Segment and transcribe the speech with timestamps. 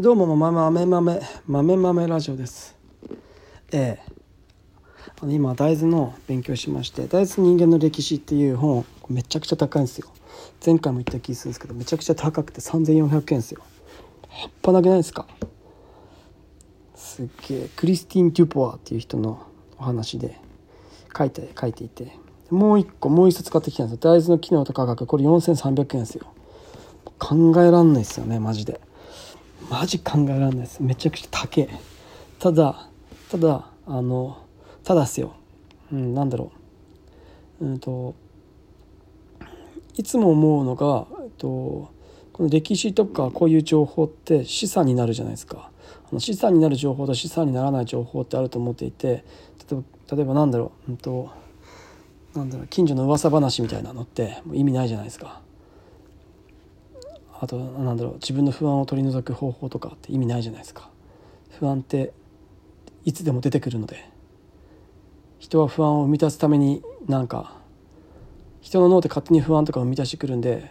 [0.00, 2.74] どうも、まめまめ、まめまめラジオです。
[3.70, 4.12] ええ
[5.20, 10.08] あの今、大豆の勉強しまして、大豆人間の歴史っていう本、めちゃくちゃ高いんですよ。
[10.64, 13.60] 前回も言った気するんですけど、めちゃくちゃ高くて3400円ですよ。
[14.62, 15.26] 半端なくないですか？
[16.94, 19.42] すっげえ、クリスティン・デュポワっていう人の
[19.76, 20.40] お話で
[21.14, 22.16] 書いて、書いていて、
[22.48, 24.14] もう一個、もう一冊買ってきたんですよ。
[24.14, 26.24] 大豆の機能と価格、これ4300円ですよ。
[27.18, 28.80] 考えらんないですよね、マジで。
[29.70, 30.82] マジ考えられないです。
[30.82, 31.68] めちゃくちゃ高え
[32.40, 32.88] ただ
[33.30, 34.38] ただあの
[34.82, 35.34] ただっすよ、
[35.92, 36.52] うん、なんだろ
[37.60, 37.64] う。
[37.66, 38.14] うんと
[39.94, 41.90] いつも思うのが、えっと、
[42.32, 45.70] この歴史とかこういう情報って資産になるじゃないですか。
[46.10, 49.24] あの資産になる情報と資産にならない情報ってあると思っていて
[49.70, 51.30] 例えば例えばなんだろう、うんと、
[52.34, 55.40] なんだろう近所の噂話みたいなのって意味ないじゃないですか。
[57.40, 60.90] あとなんだろう自分の不安を取り除く方法とかって意味ないじゃないですか。
[61.58, 62.12] 不安って
[63.04, 64.08] いつでも出てくるので。
[65.40, 67.56] 人は不安を生み出すためになんか
[68.60, 70.70] 人の脳って勝手に不安とかを生み出してくるんで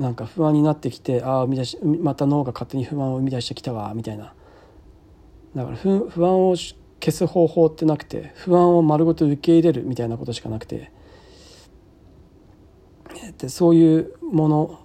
[0.00, 4.34] なんか不安になってきてああまた脳が勝手に不安を生み出してきたわみたいな。
[5.54, 10.90] だから不不安を消す方法ってなくて不安を丸ごと受け入れるみたいなことしかなくて。
[13.38, 14.80] でそういうもの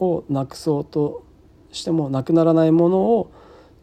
[0.00, 1.24] をなくそうと
[1.72, 3.32] してもなくならないものを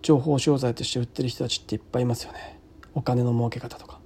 [0.01, 2.59] 情報商材として売ってる人たちっていっぱいいますよね。
[2.93, 3.99] お金の儲け方とか。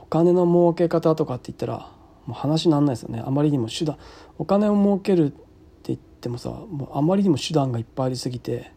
[0.00, 1.90] お金の儲け方とかって言ったら
[2.26, 3.22] もう話ならないですよね。
[3.24, 3.98] あまりにも手段。
[4.38, 5.36] お金を儲けるって
[5.86, 8.70] 言ってもさもうあまりにも手段がいっぱいありすぎて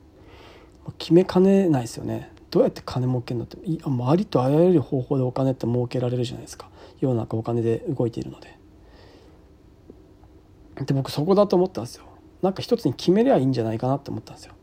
[0.98, 2.32] 決めかねないですよね。
[2.50, 3.58] どうやって金儲けるのって。
[3.70, 6.70] いありとあらゆる方法でお金って儲けられるじゃないですか。
[7.00, 8.58] 世の中お金で動いているので。
[10.86, 12.04] で僕そこだと思ったんですよ。
[12.42, 14.54] なんか一つに決めりゃいいんじゃないかなって思ったんですよ。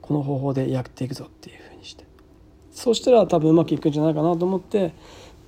[0.00, 2.04] この方法でやっていくぞっていうふうにして。
[2.70, 4.94] そうしたら多分うまくいくんじゃないかなと思って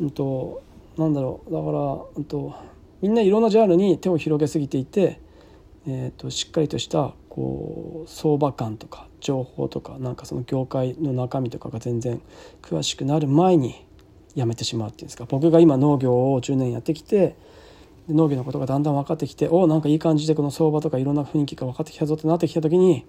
[0.00, 0.62] うんと
[0.97, 1.53] なんだろう。
[1.53, 1.80] だから、
[2.16, 2.54] うんと、
[3.00, 5.20] みんないろんなジャンルに手を広げすぎていて、
[5.86, 12.22] えーと、としっかりとしたこう相場感とか情報とかなんかその業界の中身とかが全然
[12.62, 13.84] 詳しくなる前に
[14.34, 17.37] やめてしまうっていうんですか僕が今農業を10年やってきて
[18.09, 23.06] 農業のことがだんだん分かってきておなんかいい感じでこの相場とかいろんな雰囲気が分かってきたぞってなってきた時に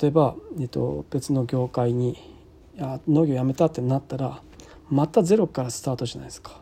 [0.00, 2.12] 例えば、えっと、別の業界に
[2.76, 4.42] いや農業やめたってなったら
[4.90, 6.60] またゼロからスタートじゃないですか。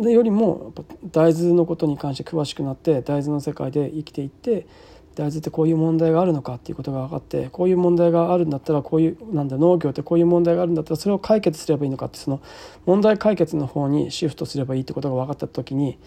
[0.00, 0.72] でよりも
[1.10, 4.66] 大豆のことに関して詳しくなって大豆の世界で生きていって
[5.14, 12.40] 大豆ってこういう問題があるのかっていうことが分かってこういう問題があるんだったらこういうなんだ農業ってこういう問題があるんだったらそれを解決すればいいのかってその
[12.86, 15.98] 問題解決の方にシフトすればいいってことが分かった時に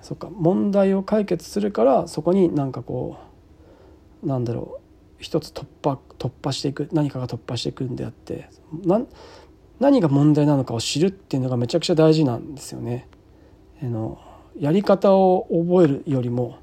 [0.00, 3.16] そっか問題を解決するからそこになんかこ
[4.24, 4.82] うなんだろう
[5.18, 8.48] 一つ突破突破していく何かが突破していくんであって
[9.78, 13.08] 何が問題なのかを知るっていうのがめちゃくちゃ大事なんですよね。
[13.82, 14.20] あの
[14.58, 16.58] やり方を覚えるよりも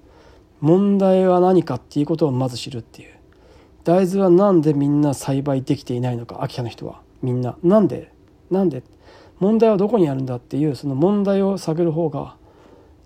[0.62, 3.14] 問題は何かっていうことをまず知るっていう。
[3.84, 7.02] 大豆は何でみんな栽培できていないのか秋田の人は。
[7.22, 7.58] みんな。
[7.64, 8.12] なんで？
[8.52, 8.84] なんで？
[9.40, 12.36] 問題はどこにあるんだっていうその問題を探る方が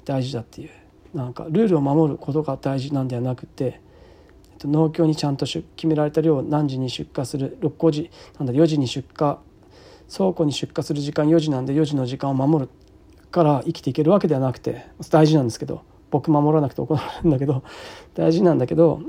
[0.05, 0.69] 大事だっていう。
[1.13, 3.79] なんかルールを守ることが大事なんではなくて
[4.63, 8.09] 農協にちゃんと決められた量を何時に出荷する6時
[8.39, 9.35] なんだ4時に出荷
[10.11, 12.71] 倉庫に出荷する時間4時なんで4時の時間を守る
[13.29, 17.63] から生きていけるわけではなくて大事なんですけど僕守らなくて怒られるんだけど
[18.13, 19.01] 大事なんだけど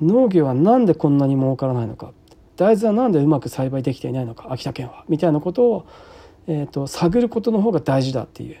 [0.00, 2.12] 農業は何でこんなに儲からないのか
[2.56, 5.86] 大豆は何でうまく栽培できていないのか秋田県はみたいなことを、
[6.48, 8.56] えーと、探ることの方が大事だっていう、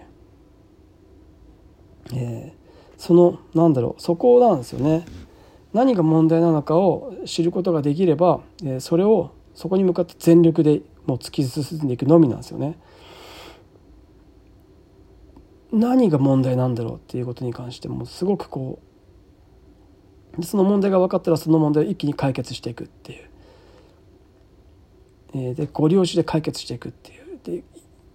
[2.14, 5.04] えー、そのなんだろうそこなんですよね。
[5.72, 12.78] 何が問題なのかを知ることができれば、えー、それをそこに向かって全力でもう突き進んでいくのみなんですよね。
[15.72, 18.80] 何が問題なんだろうっていうことに関してもすごくこ
[20.38, 23.12] うその問題が分かったらその問題を一気に解決していくって
[25.34, 27.22] いう、でご利用しで解決していくっていう。
[27.42, 27.64] で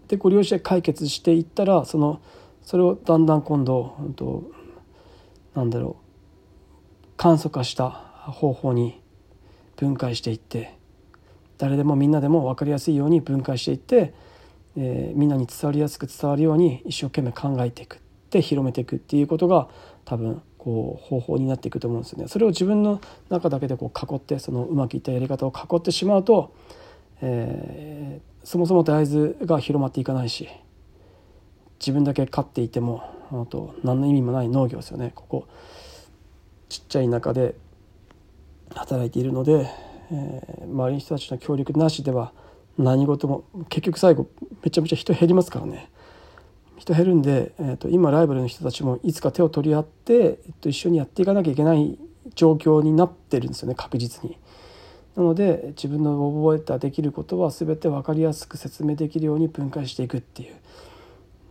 [0.07, 2.21] でご利用しで解決していったらその
[2.63, 4.43] それをだんだん今度本当
[5.53, 9.01] なんだろう簡素化した方法に
[9.75, 10.77] 分解していって
[11.57, 14.13] 誰でもみんなでも分かりやすいように分解していって
[14.77, 19.67] えー、みんなに伝わりやすく伝わるように一生懸命考えていくで広めていくっていうことが
[20.05, 22.27] 多分こう方法になっていくと思うんですよね。
[22.27, 26.53] それを自分の中だけでこう囲ってそのうまくいったやり方を囲ってしまうと、
[27.21, 30.47] えー、そもそも大豆が広まっていかないし
[31.79, 35.47] 自分だけ飼っていてもあと何の意味もない農業ですよねここ
[36.69, 37.55] ちっちゃい中で
[38.75, 39.69] 働いているので、
[40.11, 42.33] えー、周りの人たちの協力なしでは
[42.77, 44.27] 何事も結局最後
[44.63, 45.89] めちゃめちゃ人減りますからね
[46.77, 51.97] 人減るんで、えーと、今ライバルの人たちもいつか手を取り合って、えっと、一緒にやっていかなきゃいけない
[52.35, 54.37] 状況になってるんですよね確実に。
[55.15, 60.55] なので自分の覚えたできることは全て分かりやすく説明できるように分解していくっていう。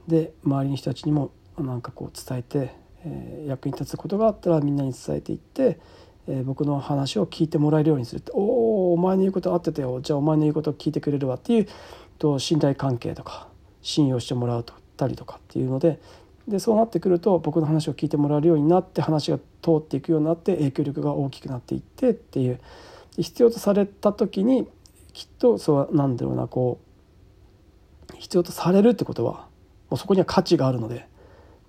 [0.06, 2.74] で周りの人たちにもなんかこう伝えて、
[3.04, 5.80] えー、役に立つことがあったらみんなに伝えていって、
[6.28, 10.00] えー、僕の話を聞いてもらえるようにするって「おおお前の言うこと合ってたよ。
[10.00, 11.66] じゃあお前の言うこと聞いてくれるわ」っていう
[12.18, 13.48] と信頼関係とか
[13.82, 16.00] 信用してもらうとったりとかっていうので
[16.48, 22.60] でそうなってくると僕の話を聞いてもらえるようになって話が通っていくようになって影響力が大きくなっていってっていう
[23.18, 24.68] 必要とされた時に
[25.12, 26.78] きっとそうなんだろうなこ
[28.12, 29.46] う必要とされるってことは
[29.90, 31.08] もうそこには価値があるので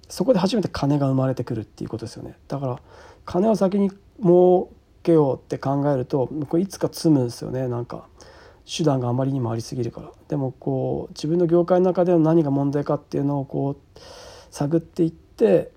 [0.09, 2.37] そこで初めて金が生まれてくるっていうことですよね。
[2.47, 2.79] だから
[3.25, 3.91] 金を先に
[4.21, 4.69] 儲
[5.07, 7.67] けようって考えるとこれいつか積むんですよね。
[7.67, 8.07] なんか
[8.65, 10.11] 手段があまりにもありすぎるから。
[10.27, 13.99] でもこう自分の業界の中での何が問題かっていうのをこう
[14.51, 15.71] 探っていって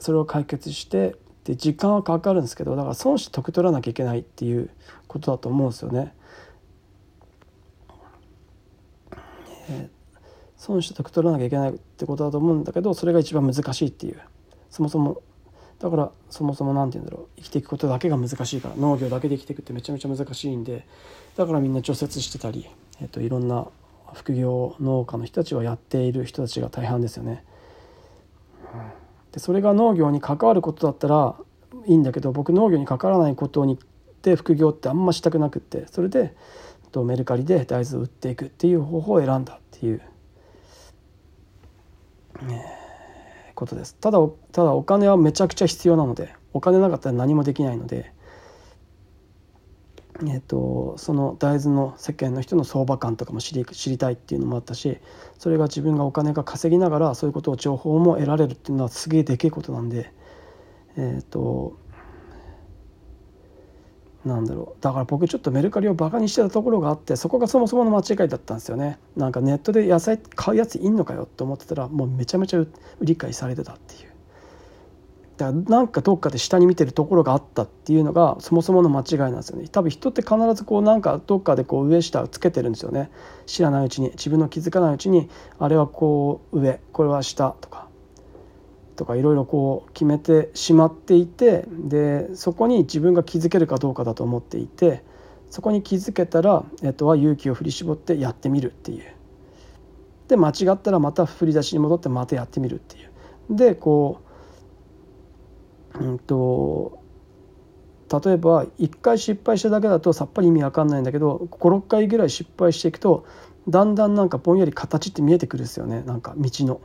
[0.00, 1.14] それを解決して
[1.44, 4.70] で時間はかかるんですけどだから損して得取らなきゃいけないっていう
[5.06, 6.14] ことだと思うんですよね。
[10.56, 14.20] 損して得取らなきゃいけないってことだと思うんだけどそれが一番難しいっていう。
[14.70, 15.22] そもそも
[15.78, 17.28] だからそもそも何て言うんだろう。
[17.36, 18.74] 生きていくことだけが難しいから。
[18.76, 20.86] 農業だけで生きていくってめちゃめちゃ難しいんで。
[21.36, 22.68] だからみんな除雪してたり、
[23.00, 23.66] えーと、いろんな
[24.12, 27.44] 副業農家の人たちはやっている人たちが大半ですよね。
[29.32, 31.36] でそれが農業に関わることだったら
[31.86, 33.78] いいんだけど僕農業に関わらないことに
[34.22, 36.34] で副業ってあんましたくなくってそれで
[36.90, 40.02] とメルカリで大豆を売っていくっていう方法を選んだっていう、
[42.42, 42.77] ね
[43.58, 43.96] ことです。
[43.96, 44.18] ただ
[44.52, 48.12] ただお金はめちゃくちゃ必要なのでお金なかったら何もできないので
[50.20, 54.98] えーと、その大豆の世間の人の相場感とかも知り知りたいっていうのもあったし
[55.38, 60.12] それが自分がお金が稼ぎながらそういうことを情報も得られるっていうのはすげえでけえことなんで
[60.96, 61.78] えっ、ー、と
[64.24, 64.82] なんだろう。
[64.82, 68.98] だから僕ちょっとメルカリをバカにしてたところがあってそこがそもそもの間違いだったんですよね。
[69.16, 72.68] なんかネットで野菜買うやついんのかよって思ってたらもうめちゃめちゃ売
[73.02, 74.08] り買いされてたっていう。
[75.36, 79.68] だからなんかどっかで下に見てるところがあったっていうのがそもそもの間違いなんですよね。
[79.68, 83.10] 多分人って必ずこうなんかどっかでこう上下つけてるんですよね。
[83.46, 85.30] 知らないうちに自分の気づかないうちに
[85.60, 87.87] あれはこう上これは下とか
[88.98, 95.04] とかいろいろこう決めてしまっていてでそこに自分が気づけるかどうかだと思っていて
[95.50, 99.14] そこに気づけたら、えっと、は勇気を振り絞ってやってみるっていう。
[100.26, 103.56] で間違ったらまた振り出しに戻ってまたやってみるっていう。
[103.56, 104.20] でこ
[105.94, 106.98] ううんと
[108.24, 113.24] 例えば1回失敗しただけだとさっぱり意味わかんないんだけど56回ぐらい失敗していくと
[113.68, 116.02] だんだんなんかぼんやり形って見えてくるんですよね。
[116.02, 116.80] なんか道の。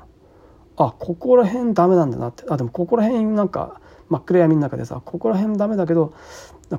[0.78, 3.80] あここら辺ダメなんだなってあでもここら辺なんか
[4.10, 6.14] 真っ暗闇の中でさここら辺ダメだけど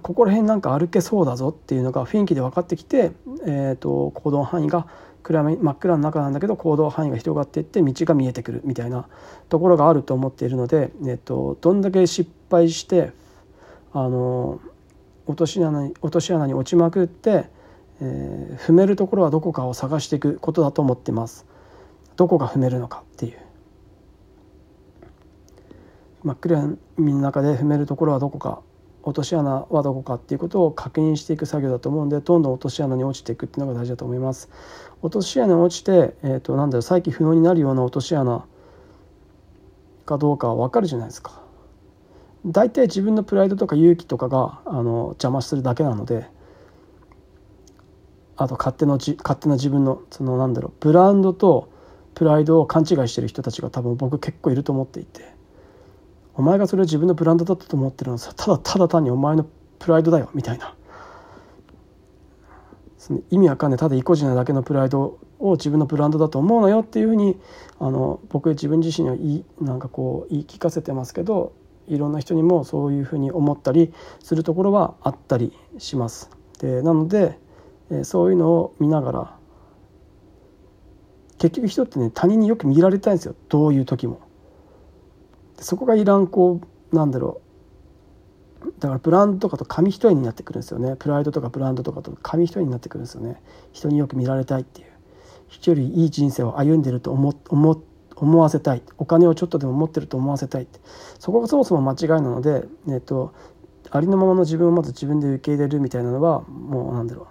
[0.03, 3.13] ここら辺なんか歩けそうだぞっていうのが雰囲気で分かってきて、
[3.47, 4.87] えーと行動範囲が
[5.25, 9.09] 暗闇真っ暗の中なんだけど行動範囲が広がっていって道が見えてくるみたいな
[9.49, 13.13] ところがあると思っているので、えっと、どんだけ失敗して
[13.93, 14.61] あの
[15.27, 17.47] 落とし穴に落とし穴に落ちまくって、
[18.03, 21.47] えー、踏めるところはどこかを探していくことだと思ってます。
[22.17, 23.39] どこが踏めるのかっていう
[26.25, 26.79] 真っ暗闇
[27.13, 28.63] の中で踏めるところはどこか
[29.03, 34.49] 落とし穴はどこかっていうことを確認していく作業だと思うんでどんどん落とし穴に落ちていくっていうのが大事だと思います。
[35.03, 38.47] 落とし穴に落ちて、えーと、なんだろう再起不能になるような落とし穴
[40.07, 41.43] かどうかは分かるじゃないですか。
[42.47, 46.27] 大体自分のプライドとか勇気とかがあの邪魔するだけなので
[48.37, 51.71] あと勝手のじ勝手な自分のそのなんだろうブランドと
[52.15, 55.34] プライドを勘違いしてる人たちが多分僕結構いると思っていて。
[56.37, 59.47] お前がそれを自分のブランドだったと思ってるのはただただ単にお前の
[59.79, 60.75] プライドだよみたいな
[62.99, 67.39] その意味わかんないただ意固地なだけのプライドを自分のブランドだと思うなよっていうふうに
[67.79, 71.53] あの僕自分自身には言いなんかこう言い聞かせてますけど
[71.87, 76.31] いろんな人にもそういうふうに思ったりするところはあったりします。
[76.61, 77.39] でなので
[78.05, 79.37] そういうのを見ながら
[81.37, 84.24] 結局人ってね他人によく見られたいんですよどういう時も。
[85.59, 86.61] そこがいらんこ
[86.93, 87.41] うなんだろ
[88.63, 88.73] う。
[88.79, 90.97] だからブランドとかと紙一重になってくるんですよね。
[90.97, 93.43] プライドとかブランドとかと紙一重になってくるんですよね。
[93.73, 94.89] 人によく見られたいっていう。
[95.49, 97.83] 人よりいい人生を歩んでると思思
[98.17, 98.83] 思わせたい。
[98.97, 100.81] お金をちょっとでも持ってると思わせたいって。
[101.19, 103.33] そこがそもそも間違いなので、えーと、
[103.91, 107.29] ありのままの自分をまず自分で受け入れるみたいなのはもうなんだろ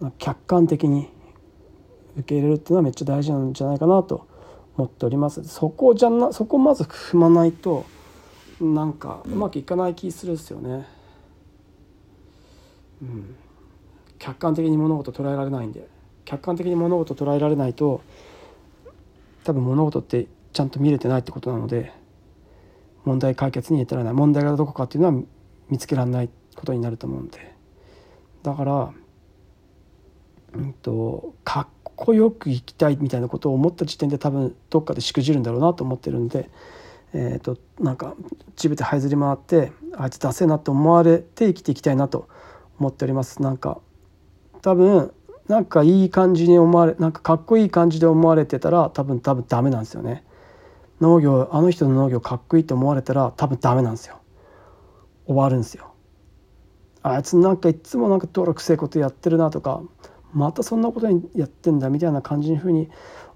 [0.00, 0.12] う。
[0.18, 1.08] 客観的に
[2.16, 4.26] 受け入れるっていうのはめっちゃ大事なんじゃないかなと
[4.76, 5.44] 思っております。
[5.44, 7.84] そこじゃなそこまず踏まないと
[8.60, 10.86] なんかうまくいかない気するんですよね。
[13.02, 13.34] うん。
[14.18, 15.88] 客観的に物事捉えられないんで。
[16.24, 18.00] 客観的に物事捉えられないと
[19.42, 21.92] 多分物事ってちゃんと見れてないってことなので
[23.04, 24.12] 問題解決に至らない。
[24.14, 25.24] 問題がどこかっていうのは
[25.68, 27.54] 見つけられないことになると思うんで。
[28.42, 28.92] だから
[30.54, 31.34] うんと
[32.04, 36.50] こよく生きたいみたいなことを思った時点で多分どっかでしくじるんだろうなと思ってるんで、
[37.14, 38.16] えーと、なんか
[38.56, 42.28] 地べて這いずり回ってあいつダセえなと思われて生きていきたいなと
[42.80, 43.40] 思っております。
[43.40, 43.80] なんか
[44.62, 45.12] 多分
[45.46, 50.24] なんかいい感じに思われなんかかっこいい感じで思われてたら多分多分ダメなんですよね。
[51.00, 54.18] 農業あの人の農業かっこいいと思われたら多分ダメなんですよ。
[55.26, 55.92] 終わるんですよ。
[57.02, 59.82] あいつなんかいつもなんか登録せえことやってるなとか
[60.32, 62.88] またそんなことにやってんだみたいな感じにふうに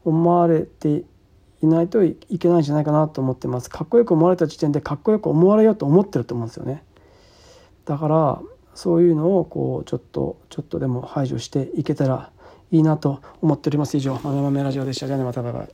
[0.05, 1.05] 思われて
[1.63, 3.71] いないといけないんじゃないかなと思ってます。
[3.71, 6.85] かっこよく思われた時点でかっこよく思われようと思ってると思うんですよね。
[7.85, 8.43] だから
[8.75, 12.31] そういうのをこうちょっとちょっとでも排除していけたら
[12.71, 13.97] いいなと思っております。
[13.97, 15.07] 以上「まめまめラジオ」でした。
[15.07, 15.69] じゃあねまたバイバイ。